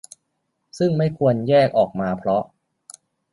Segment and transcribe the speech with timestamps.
[0.77, 2.43] ซึ่งไม่ควรแยกออกมาเพราะ